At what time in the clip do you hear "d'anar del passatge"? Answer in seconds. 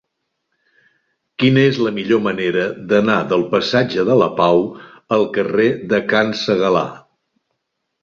2.93-4.09